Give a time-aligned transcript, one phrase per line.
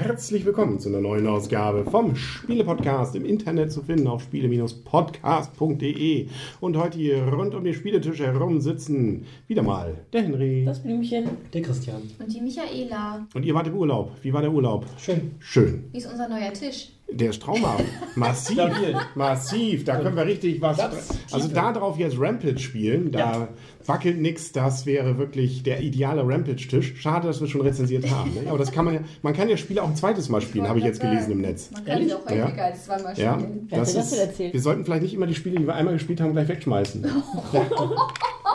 [0.00, 6.28] Herzlich willkommen zu einer neuen Ausgabe vom Spiele-Podcast im Internet zu finden auf spiele-podcast.de.
[6.60, 10.64] Und heute hier rund um den Spieletisch herum sitzen wieder mal der Henry.
[10.64, 11.28] Das Blümchen.
[11.52, 12.02] Der Christian.
[12.20, 13.26] Und die Michaela.
[13.34, 14.12] Und ihr wart im Urlaub.
[14.22, 14.86] Wie war der Urlaub?
[14.98, 15.32] Schön.
[15.40, 15.82] Schön.
[15.90, 16.92] Wie ist unser neuer Tisch?
[17.10, 17.84] Der ist traumhaft.
[18.16, 18.58] Massiv.
[19.14, 19.84] Massiv.
[19.84, 20.78] Da können wir richtig was.
[21.32, 23.10] Also da drauf jetzt Rampage spielen.
[23.12, 23.48] Da Ja.
[23.86, 24.52] wackelt nichts.
[24.52, 26.94] Das wäre wirklich der ideale Rampage-Tisch.
[27.00, 28.34] Schade, dass wir schon rezensiert haben.
[28.34, 28.42] Ne?
[28.48, 29.00] Aber das kann man ja.
[29.22, 31.70] Man kann ja Spiele auch ein zweites Mal spielen, habe ich jetzt gelesen im Netz.
[31.72, 32.64] Man kann sie auch häufiger Ja.
[32.64, 33.68] als zweimal Ja, spielen.
[33.68, 34.52] Dir das denn erzählt?
[34.52, 37.02] wir sollten vielleicht nicht immer die Spiele, die wir einmal gespielt haben, gleich wegschmeißen.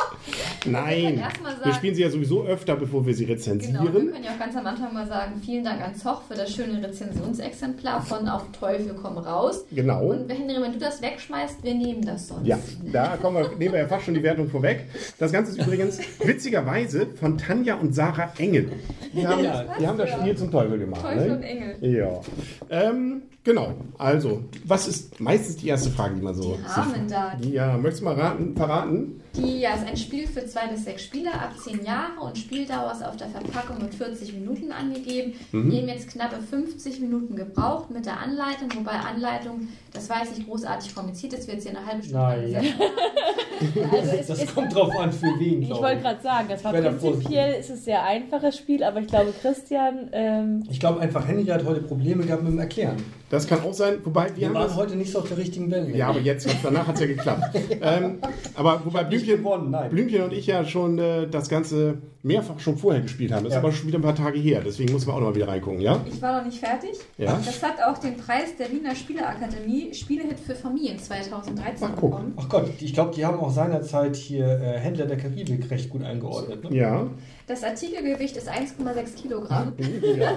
[0.66, 3.84] Nein, sagen- wir spielen sie ja sowieso öfter, bevor wir sie Genau, wir rezensieren.
[4.12, 6.82] können ja auch ganz am Anfang mal sagen, vielen Dank an Zoch für das schöne
[6.86, 9.66] Rezensionsexemplar von Auf Teufel komm raus.
[9.72, 10.08] Genau.
[10.12, 12.48] Und Henry, wenn du das wegschmeißt, wir nehmen das sonst.
[12.48, 12.58] Ja,
[12.92, 14.86] da kommen wir, nehmen wir ja fast schon die Wertung vorweg.
[15.20, 18.72] Das Ganze ist übrigens witzigerweise von Tanja und Sarah Engel.
[19.14, 21.02] Die haben, Ja, die haben das Spiel zum Teufel gemacht.
[21.02, 21.36] Teufel ne?
[21.36, 21.76] und Engel.
[21.96, 22.22] Ja.
[22.70, 23.74] Ähm, genau.
[23.98, 26.58] Also, was ist meistens die erste Frage, die man so.
[26.58, 27.38] Die Rahmen da.
[27.42, 29.22] Ja, möchtest du mal raten, verraten?
[29.36, 32.92] Die ja, ist ein Spiel für zwei bis sechs Spieler ab zehn Jahre und Spieldauer
[32.92, 35.34] ist auf der Verpackung mit 40 Minuten angegeben.
[35.52, 35.72] Mhm.
[35.72, 40.38] Wir haben jetzt knappe 50 Minuten gebraucht mit der Anleitung, wobei Anleitung, das war jetzt
[40.38, 42.74] nicht großartig kompliziert, das wird jetzt hier eine halbe Stunde Nein.
[43.92, 46.02] Also es Das ist, kommt drauf an, für wen, ich wollte ich.
[46.02, 50.10] gerade sagen, das war Ich prinzipiell ist es sehr einfaches Spiel, aber ich glaube, Christian,
[50.12, 52.98] ähm, Ich glaube einfach, Henry hat heute Probleme gehabt mit dem Erklären.
[53.34, 53.98] Das kann auch sein.
[54.04, 54.76] Wobei, wir, Wir haben waren das.
[54.76, 55.90] heute nicht so auf der richtigen Welle.
[55.98, 57.42] Ja, aber jetzt, danach hat es ja geklappt.
[57.82, 58.20] ähm,
[58.54, 59.90] aber wobei Blümchen, gewonnen, nein.
[59.90, 63.44] Blümchen und ich ja schon äh, das Ganze mehrfach schon vorher gespielt haben.
[63.44, 63.60] Das ist Ja.
[63.62, 64.62] aber schon wieder ein paar Tage her.
[64.64, 66.00] Deswegen muss man auch noch mal wieder reingucken, ja?
[66.08, 66.92] Ich war noch nicht fertig.
[67.18, 67.42] Ja.
[67.44, 72.34] Das hat auch den Preis der Wiener Spieleakademie Spielehit für Familien 2013 Ach, bekommen.
[72.38, 76.04] Ach Gott, ich glaube, die haben auch seinerzeit hier äh, Händler der Karibik recht gut
[76.04, 76.64] eingeordnet.
[76.70, 76.78] Ne?
[76.78, 77.08] Ja.
[77.46, 79.74] Das Artikelgewicht ist 1,6 Kilogramm.
[80.18, 80.32] ja.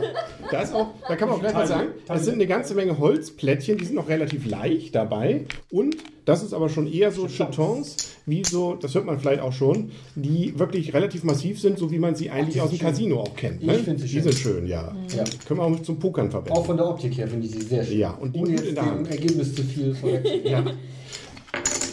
[0.50, 2.85] Da, ist auch, da kann man auch gleich mal sagen, es sind eine ganze Menge
[2.98, 5.44] Holzplättchen, die sind noch relativ leicht dabei.
[5.70, 9.52] Und das ist aber schon eher so Chetons, wie so, das hört man vielleicht auch
[9.52, 12.86] schon, die wirklich relativ massiv sind, so wie man sie eigentlich die aus dem schön.
[12.88, 13.60] Casino auch kennt.
[13.60, 13.74] Ich Ne?
[13.74, 14.22] finde sie die schön.
[14.22, 14.94] sind schön, ja.
[15.16, 15.24] Ja.
[15.46, 16.52] Können wir auch zum Pokern verwenden.
[16.58, 17.98] Auch von der Optik her finde ich sie sehr schön.
[17.98, 19.08] Ja, und die Ohne jetzt in der Hand.
[19.10, 20.44] Ergebnis zu viel vorweg.
[20.44, 20.64] Ja.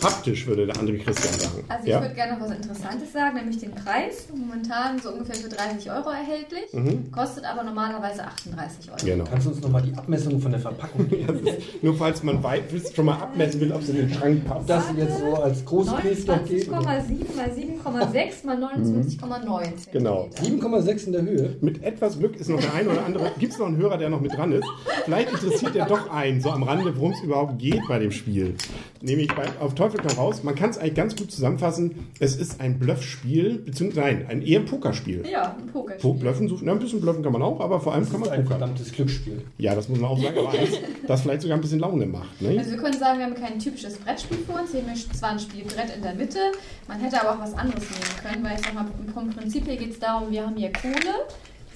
[0.04, 1.64] Haptisch würde der andere Christian sagen.
[1.70, 2.02] Also ich ja?
[2.02, 4.28] würde gerne noch was Interessantes sagen, nämlich den Preis.
[4.34, 7.12] Momentan so ungefähr für 30 Euro erhältlich, Mhm.
[7.12, 9.00] kostet aber normalerweise 38 Euro.
[9.06, 9.24] Genau.
[9.24, 11.48] Kannst du uns nochmal die Abmessung von der Verpackung geben?
[11.48, 14.46] Ist, nur falls man weit willst, schon mal abmessen will, ob es in den Schrank
[14.46, 14.70] passt.
[14.70, 16.74] Das jetzt so als großes Bild noch geben?
[16.74, 20.28] 29,7 mal 7,6 mal 29,9 Genau.
[20.30, 20.68] Zentimeter.
[20.68, 21.56] 7,6 in der Höhe.
[21.62, 23.32] Mit etwas Glück ist noch der eine oder andere.
[23.40, 24.68] Gibt es noch einen Hörer, der noch mit dran ist?
[25.06, 28.56] Vielleicht interessiert er doch einen, so am Rande, worum es überhaupt geht bei dem Spiel.
[29.02, 30.44] Nämlich bei, auf Teufel komm raus.
[30.44, 32.08] Man kann es eigentlich ganz gut zusammenfassen.
[32.20, 35.24] Es ist ein Bluffspiel, beziehungsweise nein, ein eher Pokerspiel.
[35.30, 36.12] Ja, ein Pokerspiel.
[36.12, 38.22] Po Bluffen, so, na, ein bisschen bluffen kann man auch, aber vor allem Das kann
[38.22, 38.60] ist man ein pokern.
[38.60, 39.42] verdammtes Glücksspiel.
[39.58, 40.72] Ja, das muss man auch sagen, aber eins,
[41.08, 42.42] das vielleicht sogar ein bisschen Laune macht.
[42.42, 42.58] Ne?
[42.58, 44.74] Also wir können sagen, wir haben kein typisches Brettspiel vor uns.
[44.74, 46.40] Wir haben hier zwar ein Spielbrett in der Mitte,
[46.88, 49.78] man hätte aber auch was anderes nehmen können, weil ich sag mal, vom Prinzip her
[49.78, 50.94] geht es darum, wir haben hier Kohle,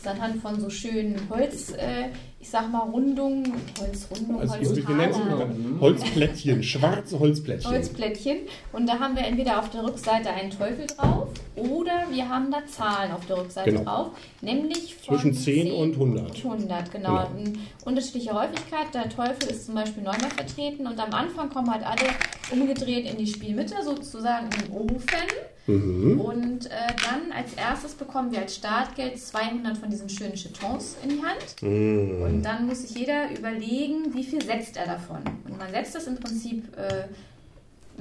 [0.08, 2.10] anhand von so schönen Holz, äh,
[2.40, 5.50] ich sag mal Rundungen, Holzrundungen, Also, es Holztaler.
[5.82, 7.72] Holzplättchen, schwarze Holzplättchen.
[7.72, 8.38] Holzplättchen
[8.74, 12.66] und da haben wir entweder auf der Rückseite einen Teufel drauf oder wir haben da
[12.68, 13.84] Zahlen auf der Rückseite Genau.
[13.84, 14.08] drauf,
[14.42, 16.38] nämlich von Zwischen 10 und 100.
[16.38, 17.28] 100, genau.
[17.36, 17.58] Genau.
[17.86, 18.94] Unterschiedliche Häufigkeit.
[18.94, 22.10] Der Teufel ist zum Beispiel neunmal vertreten und am Anfang kommen halt alle
[22.52, 25.28] umgedreht in die Spielmitte, sozusagen in den Ofen.
[25.68, 26.20] Mhm.
[26.22, 26.70] Und äh,
[27.04, 31.62] dann als erstes bekommen wir als Startgeld 200 von diesen schönen Chetons in die Hand.
[31.62, 32.22] Mhm.
[32.22, 35.18] Und dann muss sich jeder überlegen, wie viel setzt er davon.
[35.46, 37.04] Und man setzt das im Prinzip äh,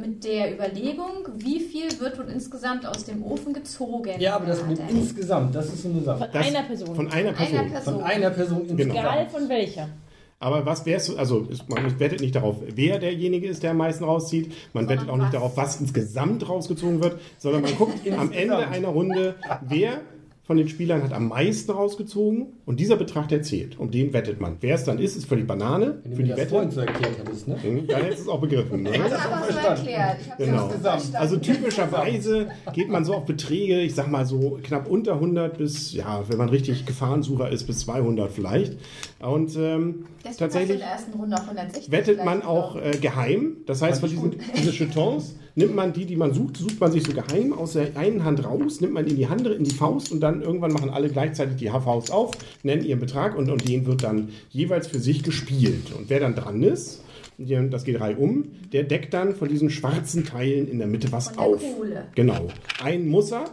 [0.01, 4.21] mit der Überlegung, wie viel wird wohl insgesamt aus dem Ofen gezogen.
[4.21, 6.31] Ja, aber das mit insgesamt, das ist so eine von Sache.
[6.33, 6.95] Das- einer Person.
[6.97, 7.71] Von einer Einer Person.
[7.71, 7.95] Person.
[7.95, 8.79] Von einer Person insgesamt.
[8.95, 8.95] Genau.
[9.01, 9.89] Egal von welcher.
[10.39, 14.05] Aber was wär's, also es- man wettet nicht darauf, wer derjenige ist, der am meisten
[14.05, 14.53] rauszieht.
[14.75, 15.33] Man Sondern wettet auch nicht was.
[15.33, 19.37] darauf, was insgesamt rausgezogen wird, sondern man guckt am Ende einer Runde,
[19.67, 20.01] wer
[20.47, 23.79] von den Spielern hat am meisten rausgezogen und dieser Betrag, der zählt.
[23.81, 24.57] Um den wettet man.
[24.61, 26.51] Wer es dann ist, ist völlig Banane Wenn für die das Wette.
[26.51, 27.61] vorhin so erklärt hättest, ne?
[27.61, 28.83] Hm, Dann hättest du es auch begriffen.
[28.85, 28.91] Ne?
[28.91, 30.17] Ich habe aber so erklärt.
[30.21, 30.69] Ich habe Genau.
[30.69, 31.17] verstanden.
[31.17, 35.93] Also typischerweise geht man so auf Beträge, ich sag mal so knapp unter 100 bis,
[35.93, 38.75] ja, wenn man richtig Gefahrensucher ist, bis 200 vielleicht.
[39.21, 40.05] Und ähm,
[40.39, 43.57] tatsächlich in der ersten Runde auch 160 wettet man auch äh, geheim.
[43.67, 47.05] Das heißt, von diesen diese Chetons nimmt man die, die man sucht, sucht man sich
[47.05, 50.13] so geheim aus der einen Hand raus, nimmt man in die andere, in die Faust
[50.13, 52.33] und dann irgendwann machen alle gleichzeitig die HVs auf,
[52.63, 55.93] nennen ihren Betrag und, und den wird dann jeweils für sich gespielt.
[55.97, 57.03] Und wer dann dran ist,
[57.39, 61.33] das geht Reihe um, der deckt dann von diesen schwarzen Teilen in der Mitte was
[61.33, 61.61] der auf.
[61.61, 62.05] Kohle.
[62.15, 62.49] Genau.
[62.83, 63.45] Ein muss er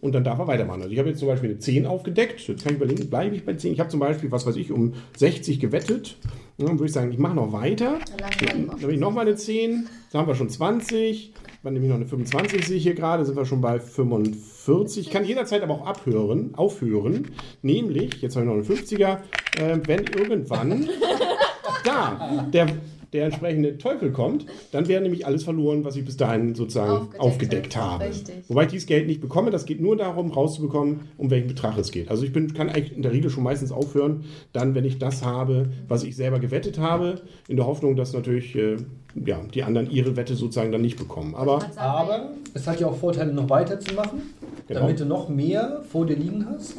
[0.00, 0.82] und dann darf er weitermachen.
[0.82, 2.40] Also ich habe jetzt zum Beispiel eine 10 aufgedeckt.
[2.46, 3.72] Jetzt kann ich überlegen, bleibe ich bei 10?
[3.72, 6.16] Ich habe zum Beispiel, was weiß ich, um 60 gewettet.
[6.56, 7.98] Dann würde ich sagen, ich mache noch weiter.
[8.16, 9.86] Dann Dann habe ich nochmal eine 10.
[10.10, 11.32] Dann haben wir schon 20.
[11.64, 15.06] Dann nehme ich noch eine 25, sehe ich hier gerade, sind wir schon bei 45.
[15.06, 17.32] Ich kann jederzeit aber auch abhören, aufhören.
[17.62, 19.18] Nämlich, jetzt habe ich noch eine 50er,
[19.58, 20.88] äh, wenn irgendwann
[21.84, 22.68] da der,
[23.12, 27.20] der entsprechende Teufel kommt, dann wäre nämlich alles verloren, was ich bis dahin sozusagen Aufgedeckt
[27.20, 28.04] aufgedeckt, habe.
[28.04, 28.34] Richtig.
[28.48, 31.90] Wobei ich dieses Geld nicht bekomme, das geht nur darum, rauszubekommen, um welchen Betrag es
[31.90, 32.10] geht.
[32.10, 35.24] Also ich bin, kann eigentlich in der Regel schon meistens aufhören, dann, wenn ich das
[35.24, 38.76] habe, was ich selber gewettet habe, in der Hoffnung, dass natürlich äh,
[39.24, 41.34] ja, die anderen ihre Wette sozusagen dann nicht bekommen.
[41.34, 44.22] Aber Aber es hat ja auch Vorteile, noch weiterzumachen,
[44.66, 44.80] Genau.
[44.80, 46.74] damit du noch mehr vor dir liegen hast.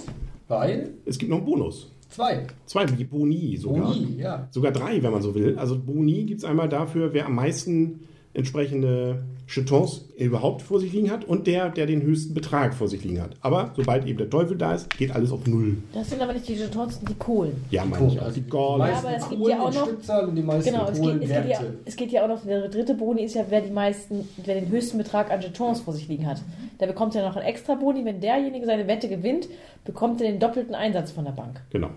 [0.48, 1.92] Weil es gibt noch einen Bonus.
[2.10, 2.48] Zwei.
[2.66, 3.94] Zwei Boni sogar.
[3.94, 4.48] Boni, ja.
[4.52, 5.58] Sogar drei, wenn man so will.
[5.58, 8.02] Also Boni gibt es einmal dafür, wer am meisten
[8.34, 13.04] entsprechende Jetons überhaupt vor sich liegen hat und der, der den höchsten Betrag vor sich
[13.04, 13.32] liegen hat.
[13.42, 15.78] Aber sobald eben der Teufel da ist, geht alles auf Null.
[15.92, 16.72] Das sind aber nicht die sind
[17.10, 17.66] die Kohlen.
[17.72, 18.32] Ja, meine ich auch.
[18.32, 18.90] Die Gorle.
[18.90, 21.14] Ja, aber es gibt Kohlen ja auch noch- Stückzahl und die meisten Genau, es geht,
[21.16, 21.78] es, geht ja, Kohlenwerte.
[21.86, 24.70] es geht ja auch noch, der dritte Boni ist ja, wer die meisten, wer den
[24.70, 26.42] höchsten Betrag an Jetons vor sich liegen hat.
[26.80, 28.06] Der bekommt ja noch einen extra Boni.
[28.06, 29.48] Wenn derjenige seine Wette gewinnt,
[29.84, 31.62] bekommt er den doppelten Einsatz von der Bank.
[31.72, 31.90] Genau.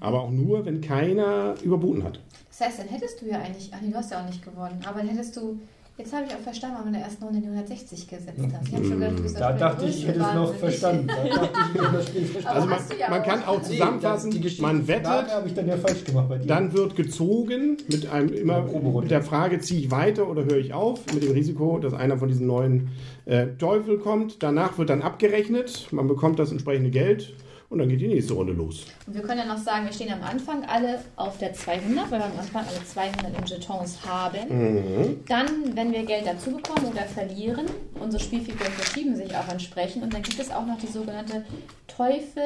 [0.00, 2.18] Aber auch nur, wenn keiner überboten hat.
[2.48, 4.80] Das heißt, dann hättest du ja eigentlich, ach nee, du hast ja auch nicht gewonnen,
[4.88, 5.58] aber dann hättest du,
[5.96, 8.68] jetzt habe ich auch verstanden, warum du in der ersten Runde die 160 gesetzt hast.
[8.68, 11.06] Ich habe schon gedacht, du bist Da dachte ich, ich hätte es noch verstanden.
[11.06, 12.46] Da dachte ich, ich hätte das Spiel verstanden.
[12.48, 15.54] Aber Also man, ja man kann auch zusammenfassen, Nee, die Geschichte man wettet, habe ich
[15.54, 16.46] dann ja falsch gemacht bei dir.
[16.46, 18.62] dann wird gezogen mit einem immer
[19.00, 22.18] mit der Frage, ziehe ich weiter oder höre ich auf, mit dem Risiko, dass einer
[22.18, 22.88] von diesen neuen
[23.26, 24.42] äh, Teufel kommt.
[24.42, 27.34] Danach wird dann abgerechnet, man bekommt das entsprechende Geld
[27.74, 28.86] und dann geht die nächste Runde los.
[29.06, 32.18] Und wir können ja noch sagen, wir stehen am Anfang alle auf der 200, weil
[32.20, 34.38] wir am Anfang alle 200 in Jetons haben.
[34.48, 35.20] Mhm.
[35.28, 37.66] Dann, wenn wir Geld dazu bekommen oder verlieren,
[38.00, 40.02] unsere Spielfiguren verschieben sich auch entsprechend.
[40.04, 41.44] Und dann gibt es auch noch die sogenannte
[41.86, 42.42] Teufel...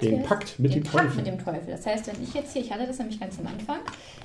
[0.00, 1.16] Den Pakt mit den dem Pakt Teufel.
[1.16, 1.66] mit dem Teufel.
[1.68, 3.78] Das heißt, wenn ich jetzt hier, ich hatte das nämlich ganz am Anfang,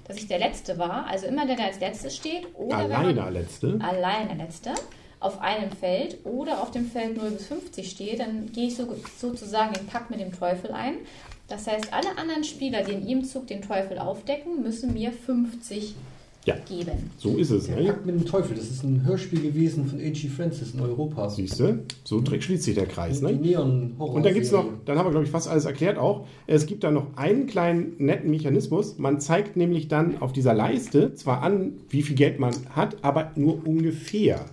[0.08, 3.30] dass ich der Letzte war, also immer der, der als Letztes steht, oder man- Alleine
[3.32, 3.80] letzte.
[3.82, 4.72] allein der Letzte
[5.22, 8.88] auf einem Feld oder auf dem Feld 0 bis 50 steht, dann gehe ich so,
[9.18, 10.96] sozusagen den Pakt mit dem Teufel ein.
[11.48, 15.96] Das heißt, alle anderen Spieler, die in ihrem Zug den Teufel aufdecken, müssen mir 50
[16.46, 16.56] Ja.
[16.68, 17.12] geben.
[17.18, 17.68] So ist es.
[17.68, 17.86] Der Ne?
[17.88, 20.28] Pakt mit dem Teufel, das ist ein Hörspiel gewesen von H.G.
[20.28, 21.30] Francis in Europa.
[21.30, 21.84] Siehst du?
[22.04, 23.22] So direkt schließt sich der Kreis.
[23.22, 23.30] Ne?
[24.00, 26.26] Und dann gibt es noch, dann haben wir, glaube ich, fast alles erklärt auch.
[26.48, 28.98] Es gibt da noch einen kleinen netten Mechanismus.
[28.98, 33.32] Man zeigt nämlich dann auf dieser Leiste zwar an, wie viel Geld man hat, aber
[33.36, 34.46] nur ungefähr.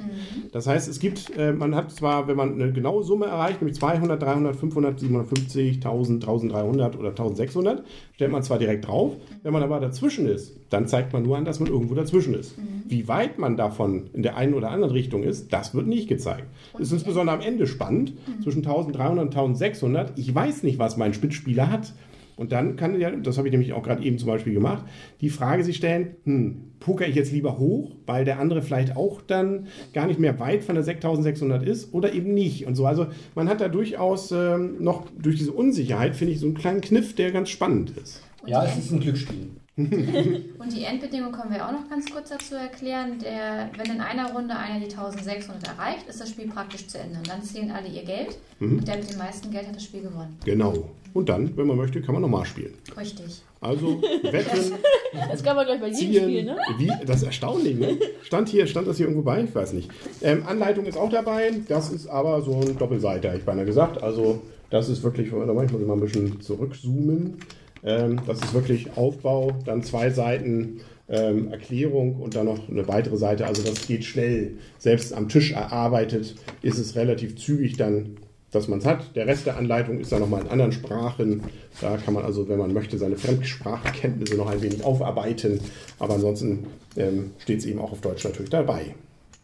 [0.52, 3.78] Das heißt, es gibt, äh, man hat zwar, wenn man eine genaue Summe erreicht, nämlich
[3.78, 7.82] 200, 300, 500, 750, 1000, 1300 oder 1600,
[8.14, 9.14] stellt man zwar direkt drauf.
[9.42, 12.54] Wenn man aber dazwischen ist, dann zeigt man nur an, dass man irgendwo dazwischen ist.
[12.86, 16.46] Wie weit man davon in der einen oder anderen Richtung ist, das wird nicht gezeigt.
[16.74, 20.18] Es ist insbesondere am Ende spannend, zwischen 1300 und 1600.
[20.18, 21.94] Ich weiß nicht, was mein Spitzspieler hat.
[22.38, 24.84] Und dann kann ja, das habe ich nämlich auch gerade eben zum Beispiel gemacht,
[25.20, 29.20] die Frage sich stellen, hm, poker ich jetzt lieber hoch, weil der andere vielleicht auch
[29.22, 32.86] dann gar nicht mehr weit von der 6600 ist oder eben nicht und so.
[32.86, 36.80] Also man hat da durchaus ähm, noch durch diese Unsicherheit, finde ich, so einen kleinen
[36.80, 38.22] Kniff, der ganz spannend ist.
[38.42, 39.48] Und, Ja, es ist ein Glücksspiel.
[40.58, 43.18] und die Endbedingung können wir auch noch ganz kurz dazu erklären.
[43.20, 47.18] Der, wenn in einer Runde einer die 1600 erreicht, ist das Spiel praktisch zu Ende.
[47.18, 48.38] Und dann zählen alle ihr Geld.
[48.58, 50.36] Und der mit dem meisten Geld hat das Spiel gewonnen.
[50.44, 50.90] Genau.
[51.14, 52.74] Und dann, wenn man möchte, kann man nochmal spielen.
[52.96, 53.42] Richtig.
[53.60, 54.72] Also wetten,
[55.30, 56.22] Das kann man gleich bei jedem ziehen.
[56.24, 56.56] Spiel, ne?
[56.76, 57.98] Wie, das ist erstaunlich, ne?
[58.22, 59.42] Stand hier, stand das hier irgendwo bei?
[59.42, 59.90] Ich weiß nicht.
[60.22, 61.52] Ähm, Anleitung ist auch dabei.
[61.68, 64.02] Das ist aber so ein Doppelseiter, ich beinahe gesagt.
[64.02, 67.38] Also das ist wirklich, da muss ich mal ein bisschen zurückzoomen.
[67.84, 73.16] Ähm, das ist wirklich Aufbau, dann zwei Seiten ähm, Erklärung und dann noch eine weitere
[73.16, 73.46] Seite.
[73.46, 74.58] Also das geht schnell.
[74.78, 78.16] Selbst am Tisch erarbeitet ist es relativ zügig dann
[78.50, 79.14] dass man es hat.
[79.14, 81.42] Der Rest der Anleitung ist dann nochmal in anderen Sprachen.
[81.80, 85.60] Da kann man also, wenn man möchte, seine Fremdsprachkenntnisse noch ein wenig aufarbeiten.
[85.98, 86.66] Aber ansonsten
[86.96, 88.94] ähm, steht es eben auch auf Deutsch natürlich dabei.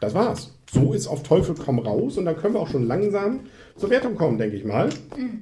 [0.01, 0.53] Das war's.
[0.71, 3.41] So ist auf Teufel komm raus und dann können wir auch schon langsam
[3.77, 4.89] zur Wertung kommen, denke ich mal.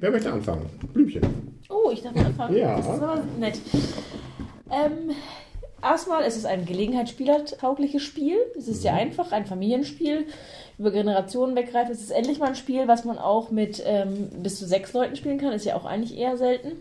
[0.00, 0.66] Wer möchte anfangen?
[0.92, 1.51] Blümchen.
[1.72, 2.56] Oh, ich darf anfangen.
[2.56, 2.76] Ja.
[2.76, 3.58] Das ist aber nett.
[4.70, 5.14] Ähm,
[5.82, 8.36] erstmal, es ist ein gelegenheitsspielertaugliches Spiel.
[8.58, 10.26] Es ist sehr einfach, ein Familienspiel.
[10.78, 11.90] Über Generationen weggreift.
[11.90, 15.16] Es ist endlich mal ein Spiel, was man auch mit ähm, bis zu sechs Leuten
[15.16, 15.52] spielen kann.
[15.52, 16.72] Ist ja auch eigentlich eher selten.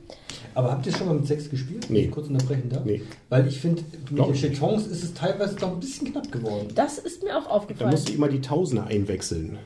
[0.56, 1.86] Aber habt ihr schon mal mit sechs gespielt?
[1.90, 2.08] Nee.
[2.08, 2.84] Kurz unterbrechen darf?
[2.86, 3.02] Nee.
[3.30, 4.36] Weil ich finde, mit Glaub den.
[4.36, 6.70] Chetons ist es teilweise doch ein bisschen knapp geworden.
[6.74, 7.92] Das ist mir auch Da aufgefallen.
[7.92, 9.60] musst du immer die Tausender einwechseln.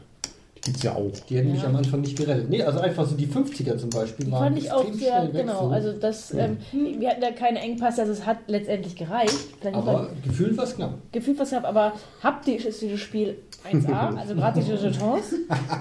[0.65, 1.12] Die Gibt's ja auch.
[1.29, 1.67] Die hätten mich Ja.
[1.67, 2.50] am Anfang nicht gerettet.
[2.50, 5.67] Nee, also einfach so die 50er zum Beispiel Die waren fand ich auch sehr, genau.
[5.67, 5.69] so.
[5.69, 9.36] Also das, ähm, wir hatten da keine Engpässe, also es hat letztendlich gereicht.
[9.62, 10.95] Vielleicht aber gefühlt war es knapp.
[11.12, 11.93] gefühlt was habe, aber
[12.24, 13.38] haptisch ist dieses Spiel
[13.72, 15.36] 1A, also diese Jetons,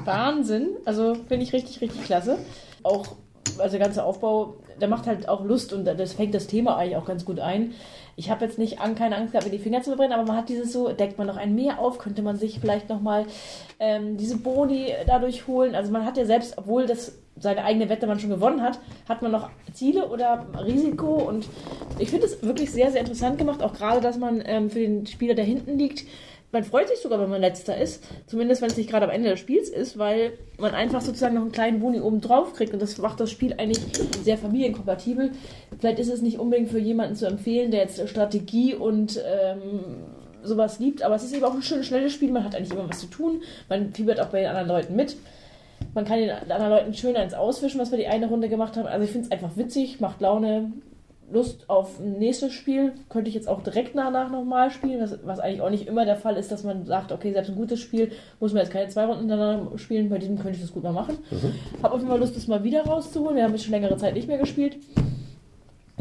[0.05, 0.69] Wahnsinn.
[0.85, 2.37] Also finde ich richtig, richtig klasse.
[2.83, 3.07] Auch,
[3.59, 6.97] also der ganze Aufbau, der macht halt auch Lust und das fängt das Thema eigentlich
[6.97, 7.73] auch ganz gut ein.
[8.17, 10.37] Ich habe jetzt nicht an, keine Angst gehabt, mir die Finger zu verbrennen, aber man
[10.37, 13.27] hat dieses so, deckt man noch ein Meer auf, könnte man sich vielleicht nochmal
[13.81, 15.75] ähm, diese Boni dadurch holen.
[15.75, 19.23] Also man hat ja selbst, obwohl das seine eigene Wette man schon gewonnen hat, hat
[19.23, 21.49] man noch Ziele oder Risiko und
[21.99, 25.07] ich finde es wirklich sehr, sehr interessant gemacht, auch gerade, dass man ähm, für den
[25.07, 26.05] Spieler, der hinten liegt,
[26.55, 29.29] man freut sich sogar, wenn man letzter ist, zumindest wenn es nicht gerade am Ende
[29.29, 32.81] des Spiels ist, weil man einfach sozusagen noch einen kleinen Boni oben drauf kriegt und
[32.81, 33.81] das macht das Spiel eigentlich
[34.23, 35.33] sehr familienkompatibel.
[35.79, 39.97] Vielleicht ist es nicht unbedingt für jemanden zu empfehlen, der jetzt Strategie und ähm,
[40.45, 42.89] sowas liebt, aber es ist eben auch ein schönes, schnelles Spiel, man hat eigentlich immer
[42.89, 45.17] was zu tun, man fiebert auch bei den anderen Leuten mit.
[45.93, 48.87] Man kann den anderen Leuten schön eins auswischen, was wir die eine Runde gemacht haben.
[48.87, 50.73] Also ich finde es einfach witzig, macht Laune,
[51.35, 52.93] Lust auf ein nächstes Spiel.
[53.11, 56.17] Könnte ich jetzt auch direkt danach nochmal spielen, was, was eigentlich auch nicht immer der
[56.17, 59.05] Fall ist, dass man sagt, okay, selbst ein gutes Spiel muss man jetzt keine zwei
[59.05, 60.09] Runden hintereinander spielen.
[60.09, 61.19] Bei diesem könnte ich das gut mal machen.
[61.83, 63.37] Hab auf jeden Fall Lust, das mal wieder rauszuholen.
[63.37, 64.79] Wir haben jetzt schon längere Zeit nicht mehr gespielt.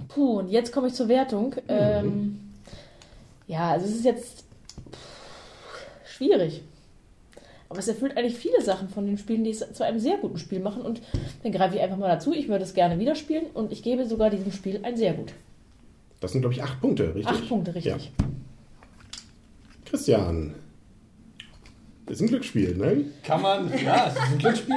[0.07, 1.55] Puh, und jetzt komme ich zur Wertung.
[1.67, 2.39] Ähm,
[3.47, 4.45] ja, also es ist jetzt
[4.91, 6.63] pff, schwierig.
[7.73, 10.37] Aber es erfüllt eigentlich viele Sachen von den Spielen, die es zu einem sehr guten
[10.37, 10.83] Spiel machen.
[10.83, 11.01] Und
[11.41, 12.31] dann greife ich einfach mal dazu.
[12.31, 15.33] Ich würde es gerne wieder spielen und ich gebe sogar diesem Spiel ein sehr gut.
[16.19, 17.25] Das sind, glaube ich, acht Punkte, richtig?
[17.25, 18.11] Acht Punkte, richtig.
[19.85, 20.53] Christian.
[22.05, 23.05] Das ist ein Glücksspiel, ne?
[23.23, 24.75] Kann man, ja, es ist ein Glücksspiel.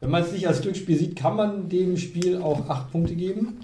[0.00, 3.60] Wenn man es nicht als Glücksspiel sieht, kann man dem Spiel auch 8 Punkte geben.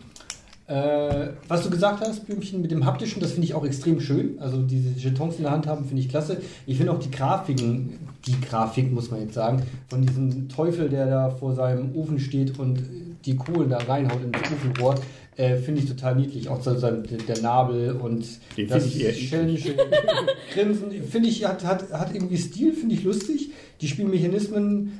[0.68, 4.38] Äh, was du gesagt hast, Blümchen, mit dem haptischen, das finde ich auch extrem schön.
[4.40, 6.38] Also diese Jetons in der Hand haben, finde ich klasse.
[6.66, 11.06] Ich finde auch die Grafiken, die Grafik muss man jetzt sagen, von diesem Teufel, der
[11.06, 12.82] da vor seinem Ofen steht und
[13.24, 14.96] die Kohlen da reinhaut ins Ofenrohr,
[15.36, 16.48] äh, finde ich total niedlich.
[16.48, 19.76] Auch so sein, der Nabel und Den das schelmische
[20.54, 23.50] Grinsen, finde ich, hat, hat, hat irgendwie Stil, finde ich lustig.
[23.80, 24.98] Die Spielmechanismen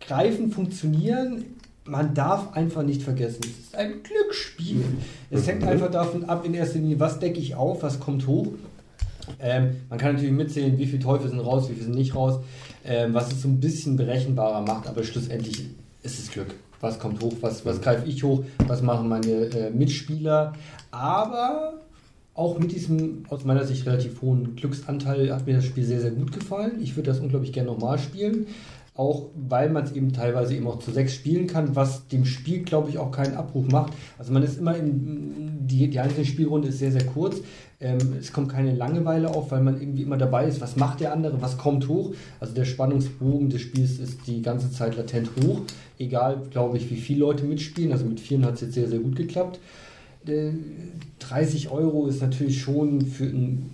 [0.00, 1.44] greifen, funktionieren.
[1.84, 4.84] Man darf einfach nicht vergessen, es ist ein Glücksspiel.
[5.30, 8.48] Es hängt einfach davon ab, in erster Linie, was decke ich auf, was kommt hoch.
[9.40, 12.40] Ähm, man kann natürlich mitzählen, wie viele Teufel sind raus, wie viele sind nicht raus,
[12.84, 15.66] ähm, was es so ein bisschen berechenbarer macht, aber schlussendlich
[16.02, 16.54] ist es Glück.
[16.80, 20.52] Was kommt hoch, was, was greife ich hoch, was machen meine äh, Mitspieler.
[20.90, 21.74] Aber
[22.34, 26.10] auch mit diesem aus meiner Sicht relativ hohen Glücksanteil hat mir das Spiel sehr, sehr
[26.10, 26.80] gut gefallen.
[26.82, 28.46] Ich würde das unglaublich gerne nochmal spielen.
[28.94, 32.62] Auch weil man es eben teilweise eben auch zu sechs spielen kann, was dem Spiel,
[32.62, 33.94] glaube ich, auch keinen Abbruch macht.
[34.18, 37.40] Also man ist immer in, die, die einzelne Spielrunde ist sehr, sehr kurz.
[37.80, 41.12] Ähm, es kommt keine Langeweile auf, weil man irgendwie immer dabei ist, was macht der
[41.12, 42.14] andere, was kommt hoch.
[42.38, 45.62] Also der Spannungsbogen des Spiels ist die ganze Zeit latent hoch.
[45.98, 47.92] Egal, glaube ich, wie viele Leute mitspielen.
[47.92, 49.58] Also mit vielen hat es jetzt sehr, sehr gut geklappt.
[50.26, 50.50] Äh,
[51.18, 53.70] 30 Euro ist natürlich schon für ein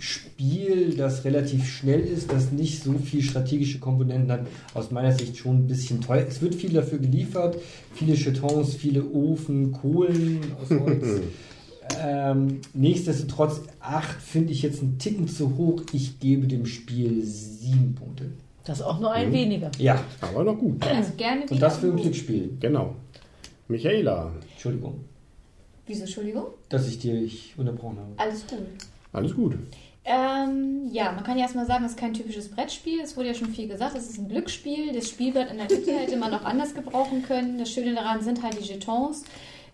[0.00, 5.36] Spiel, das relativ schnell ist, das nicht so viel strategische Komponenten hat, aus meiner Sicht
[5.36, 6.24] schon ein bisschen teuer.
[6.28, 7.56] Es wird viel dafür geliefert,
[7.94, 11.20] viele Chetons, viele Ofen, Kohlen aus Holz.
[12.02, 15.82] ähm, nichtsdestotrotz, 8 finde ich jetzt einen Ticken zu hoch.
[15.92, 18.26] Ich gebe dem Spiel 7 Punkte.
[18.64, 19.32] Das ist auch nur ein Mhm.
[19.34, 19.70] weniger.
[19.78, 20.86] Ja, Aber noch gut.
[20.86, 22.56] Also gerne und das für ein Glücksspiel.
[22.60, 22.94] Genau.
[23.68, 25.00] Michaela, Entschuldigung,
[25.86, 26.44] Wieso, Entschuldigung?
[26.68, 28.12] dass ich dir ich unterbrochen habe.
[28.16, 28.58] Alles gut.
[29.12, 29.54] alles gut.
[30.04, 33.00] Ähm, ja, man kann ja erstmal sagen, es ist kein typisches Brettspiel.
[33.00, 34.92] Es wurde ja schon viel gesagt, es ist ein Glücksspiel.
[34.92, 37.58] Das Spielbrett in der Mitte hätte man auch anders gebrauchen können.
[37.58, 39.24] Das Schöne daran sind halt die Jetons.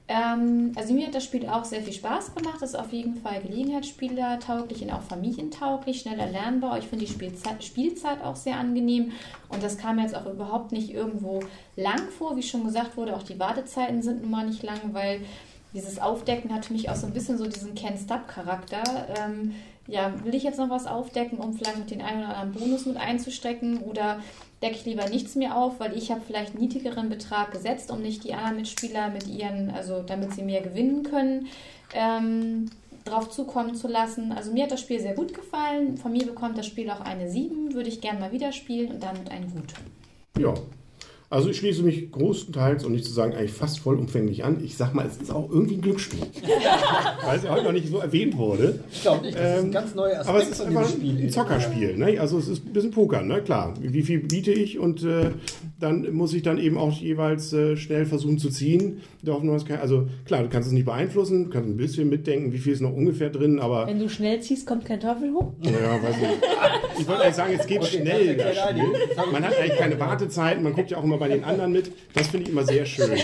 [0.09, 2.63] Ähm, also mir hat das Spiel auch sehr viel Spaß gemacht.
[2.63, 6.79] Es ist auf jeden Fall Gelegenheitsspieler tauglich und auch familientauglich, schnell erlernbar.
[6.79, 9.13] Ich finde die Spielzeit, Spielzeit auch sehr angenehm
[9.49, 11.41] und das kam jetzt auch überhaupt nicht irgendwo
[11.75, 12.37] lang vor.
[12.37, 15.23] Wie schon gesagt wurde, auch die Wartezeiten sind nun mal nicht lang, weil
[15.75, 18.83] dieses Aufdecken hat für mich auch so ein bisschen so diesen Can't-Stop-Charakter.
[19.19, 19.55] Ähm,
[19.89, 22.87] ja, will ich jetzt noch was aufdecken, um vielleicht noch den einen oder anderen Bonus
[22.87, 24.21] mit einzustecken oder
[24.63, 28.03] decke ich lieber nichts mehr auf, weil ich habe vielleicht einen niedrigeren Betrag gesetzt, um
[28.03, 31.47] nicht die anderen Mitspieler mit ihren, also damit sie mehr gewinnen können,
[31.95, 32.71] ähm,
[33.05, 34.33] drauf zukommen zu lassen.
[34.33, 35.97] Also mir hat das Spiel sehr gut gefallen.
[35.97, 39.03] Von mir bekommt das Spiel auch eine 7, würde ich gerne mal wieder spielen und
[39.03, 39.75] damit ein Gut.
[40.39, 40.55] Ja.
[41.29, 44.63] Also ich schließe mich großenteils, um nicht zu sagen eigentlich fast vollumfänglich an.
[44.65, 46.21] Ich sag mal, es ist auch irgendwie ein Glücksspiel.
[47.25, 48.79] Weil es ja heute noch nicht so erwähnt wurde.
[48.93, 51.27] Ich glaube nicht, es Ähm, ein ganz neuer Aspekt Aber es ist einfach Spiel ein
[51.27, 51.35] ist.
[51.35, 51.97] Zockerspiel.
[51.97, 52.21] Ne?
[52.21, 53.43] Also es ist ein bisschen Poker, ne?
[53.43, 53.75] klar.
[53.81, 55.31] Wie viel biete ich und äh,
[55.79, 59.03] dann muss ich dann eben auch jeweils äh, schnell versuchen zu ziehen.
[59.23, 62.59] Der Hoffnung, Also klar, du kannst es nicht beeinflussen, du kannst ein bisschen mitdenken, wie
[62.59, 65.53] viel ist noch ungefähr drin, aber Wenn du schnell ziehst, kommt kein Teufel hoch.
[65.63, 66.33] ja, weiß nicht.
[66.99, 68.57] Ich wollte eigentlich sagen, es geht Okay, schnell, das
[69.17, 71.93] das Man hat eigentlich keine Wartezeiten, man guckt ja auch immer bei den anderen mit.
[72.15, 73.11] Das finde ich immer sehr schön.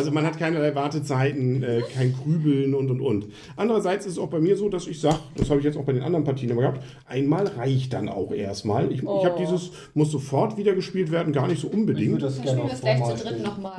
[0.00, 3.26] Also man hat keinerlei Wartezeiten, äh, kein Grübeln und und und.
[3.56, 5.84] Andererseits ist es auch bei mir so, dass ich sage, das habe ich jetzt auch
[5.84, 8.90] bei den anderen Partien immer gehabt, einmal reicht dann auch erstmal.
[8.90, 9.38] Ich, ich habe Oh.
[9.38, 12.12] dieses, muss sofort wieder gespielt werden, gar nicht so Ich unbedingt.
[12.12, 13.72] würde das Dann gerne spielen wir es gleich zu dritt nochmal.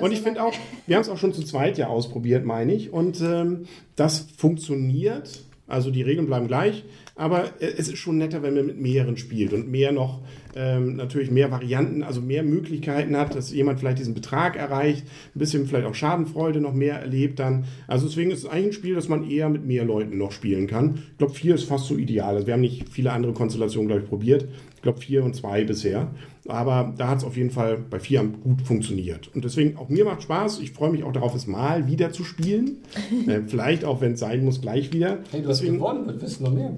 [0.02, 0.52] Und ich finde auch,
[0.88, 2.92] wir haben es auch schon zu zweit ja ausprobiert, meine ich.
[2.92, 5.44] Und ähm, das funktioniert.
[5.68, 6.84] Also die Regeln bleiben gleich.
[7.14, 10.22] Aber es ist schon netter, wenn man mit mehreren spielt und mehr noch,
[10.56, 15.04] ähm, natürlich mehr Varianten, also mehr Möglichkeiten hat, dass jemand vielleicht diesen Betrag erreicht,
[15.34, 17.64] ein bisschen vielleicht auch Schadenfreude noch mehr erlebt dann.
[17.86, 20.66] Also deswegen ist es eigentlich ein Spiel, das man eher mit mehr Leuten noch spielen
[20.66, 21.02] kann.
[21.12, 22.34] Ich glaube, vier ist fast so ideal.
[22.34, 24.48] Also wir haben nicht viele andere Konstellationen, glaube ich, probiert.
[24.76, 26.10] Ich glaube, vier und zwei bisher.
[26.48, 29.30] Aber da hat es auf jeden Fall bei vier gut funktioniert.
[29.32, 30.60] Und deswegen, auch mir macht Spaß.
[30.60, 32.78] Ich freue mich auch darauf, es mal wieder zu spielen.
[33.28, 35.18] äh, vielleicht auch, wenn es sein muss, gleich wieder.
[35.30, 36.74] Hey, du hast deswegen, gewonnen, was willst du noch mehr?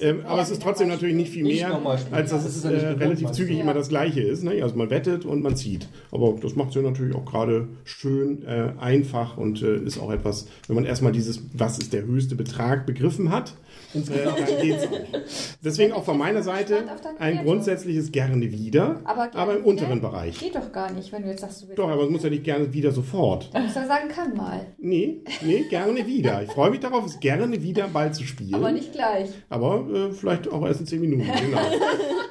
[0.00, 3.30] Ähm, aber es ist trotzdem natürlich nicht viel mehr, als dass Das es äh, relativ
[3.30, 4.42] zügig immer das Gleiche ist.
[4.42, 4.62] Ne?
[4.62, 5.88] Also man wettet und man zieht.
[6.10, 10.10] Aber das macht es ja natürlich auch gerade schön äh, einfach und äh, ist auch
[10.10, 13.54] etwas, wenn man erstmal dieses, was ist der höchste Betrag, begriffen hat,
[13.94, 15.20] äh, dann geht's auch.
[15.64, 16.84] Deswegen auch von meiner Seite
[17.18, 20.38] ein grundsätzliches gerne wieder, Aber, aber im unteren Bereich.
[20.38, 21.78] Geht doch gar nicht, wenn du jetzt sagst, du willst.
[21.78, 23.50] Doch, aber es muss ja nicht gerne wieder sofort.
[23.54, 24.66] Du musst ja sagen, kann mal.
[24.78, 26.42] Nee, nee, gerne wieder.
[26.42, 28.54] Ich freue mich darauf, es gerne wieder bald zu spielen.
[28.54, 29.28] Aber nicht gleich.
[29.48, 31.22] Aber äh, vielleicht auch erst in 10 Minuten.
[31.42, 31.60] Genau.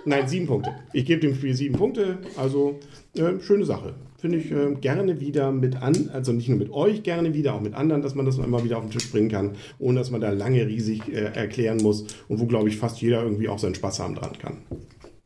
[0.03, 0.73] Nein, sieben Punkte.
[0.93, 2.17] Ich gebe dem Spiel sieben Punkte.
[2.35, 2.79] Also
[3.15, 3.93] äh, schöne Sache.
[4.17, 7.61] Finde ich äh, gerne wieder mit an, also nicht nur mit euch, gerne wieder auch
[7.61, 10.21] mit anderen, dass man das immer wieder auf den Tisch bringen kann, ohne dass man
[10.21, 13.75] da lange riesig äh, erklären muss und wo, glaube ich, fast jeder irgendwie auch seinen
[13.75, 14.57] Spaß haben dran kann.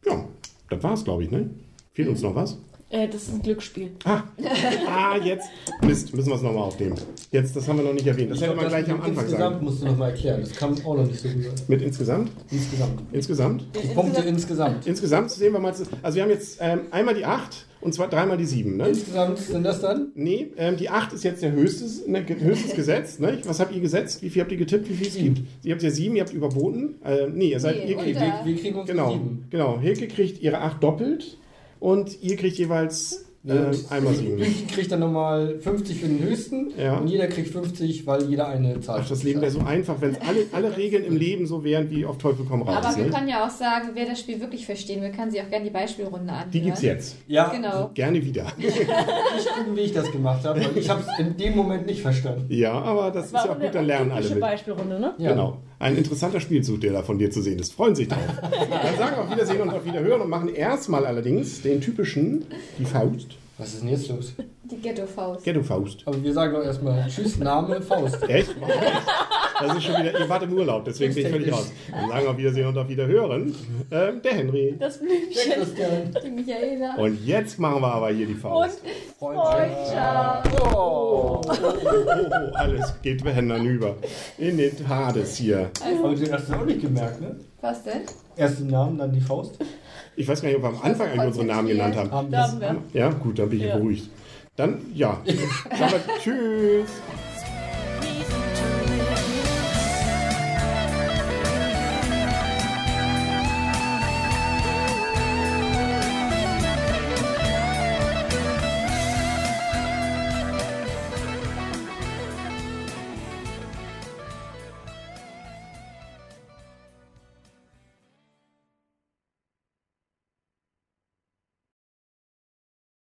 [0.05, 0.25] Ja,
[0.69, 1.49] das war's, glaube ich, ne?
[1.93, 2.57] Fehlt uns noch was?
[2.91, 3.91] Äh, das ist ein Glücksspiel.
[4.03, 4.23] Ah,
[4.87, 5.49] ah, jetzt.
[5.83, 6.95] Mist, müssen wir es nochmal aufnehmen.
[7.31, 8.29] Jetzt, das haben wir noch nicht erwähnt.
[8.29, 9.65] Das Ich hätte man gleich am mit Anfang Insgesamt sagen.
[9.65, 10.41] musst du noch mal erklären.
[10.41, 11.45] Das kam auch noch nicht so gut.
[11.67, 12.29] Mit insgesamt?
[12.51, 13.01] Insgesamt.
[13.11, 13.65] Insgesamt?
[13.83, 14.85] Die Punkte insgesamt.
[14.85, 18.37] Insgesamt sehen wir mal, also wir haben jetzt ähm, einmal die 8 und zwar dreimal
[18.37, 18.77] die 7.
[18.77, 18.87] Ne?
[18.89, 20.11] Insgesamt sind das dann?
[20.13, 23.17] Nee, ähm, die 8 ist jetzt der höchstes, ne, höchstes Gesetz.
[23.17, 23.39] Ne?
[23.45, 24.21] Was habt ihr gesetzt?
[24.21, 24.87] Wie viel habt ihr getippt?
[24.89, 25.41] Wie viel es gibt?
[25.63, 26.95] Ihr habt ja 7, ihr habt überboten.
[27.03, 29.47] Äh, nee, ihr seid, Nee, ihr kriegt, da- Wir, wir kriegen uns genau, sieben.
[29.49, 29.79] genau.
[29.79, 31.37] Hilke kriegt ihre 8 doppelt
[31.79, 34.39] und ihr kriegt jeweils äh, Und einmal 7.
[34.39, 36.97] Ich krieg dann nochmal 50 für den höchsten Ja.
[36.97, 40.13] und jeder kriegt 50, weil jeder eine Zahl Ach, das Leben wäre so einfach, wenn
[40.13, 42.83] es alle, alle Regeln im Leben so wären wie auf Teufel komm raus.
[42.83, 43.09] Aber wir Ne?
[43.11, 45.69] können ja auch sagen, wer das Spiel wirklich verstehen will, kann sich auch gerne die
[45.71, 46.49] Beispielrunde anhören.
[46.51, 47.17] Die gibt's jetzt.
[47.27, 47.91] Ja, Genau.
[47.93, 48.47] Gerne wieder.
[48.57, 52.01] ich gucken, wie ich das gemacht habe, weil ich habe es in dem Moment nicht
[52.01, 52.45] verstanden.
[52.49, 54.41] Ja, aber das, ist ja auch gut, dann lernen alle typische mit.
[54.41, 55.13] Beispielrunde, ne?
[55.19, 55.31] Ja.
[55.31, 55.57] Genau.
[55.79, 57.73] Ein interessanter Spielzug, der da von dir zu sehen ist.
[57.73, 58.19] Freuen sich drauf.
[58.41, 62.45] Dann sagen wir auf Wiedersehen und auf Wiederhören und machen erstmal allerdings den typischen,
[62.79, 63.37] die Faust.
[63.57, 64.33] Was ist denn jetzt los?
[64.63, 65.45] Die Ghetto-Faust.
[65.45, 66.03] Ghetto Faust.
[66.05, 68.21] Aber wir sagen doch erstmal Tschüss, Name, Faust.
[68.27, 68.53] Echt?
[69.61, 71.71] Das ist schon wieder, ihr wart im Urlaub, deswegen bin ich völlig raus.
[71.89, 73.55] Dann sagen wir auf Wiedersehen und auf Wiederhören.
[73.91, 74.75] Ähm, der Henry.
[74.77, 75.53] Das Blümchen.
[75.53, 76.11] Christian.
[76.25, 76.95] Die Michaela.
[76.95, 78.81] Und jetzt machen wir aber hier die Und Faust.
[79.17, 80.51] Freundschaft.
[80.61, 83.95] Oh, oh, oh, oh, alles geht behändern über.
[84.37, 85.69] In den Hades hier.
[85.81, 87.37] Aber den hast du auch nicht gemerkt, ne?
[87.61, 88.01] Was denn?
[88.35, 89.57] Erst den Namen, dann die Faust.
[90.15, 92.11] Ich weiß gar nicht, ob wir am Anfang eigentlich unsere Namen genannt haben.
[92.11, 92.81] Haben da haben wir.
[92.93, 93.77] Ja, gut, dann bin ich Ja.
[93.77, 94.09] beruhigt.
[94.55, 95.19] Dann, ja.
[95.25, 95.35] Wir
[96.21, 96.89] Tschüss.